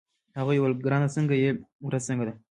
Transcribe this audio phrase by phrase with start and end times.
[0.37, 1.51] هغې وویل: ګرانه څنګه يې،
[1.87, 2.33] ورځ څنګه ده؟